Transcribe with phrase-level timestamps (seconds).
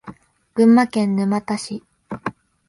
[0.55, 1.83] 群馬県沼田市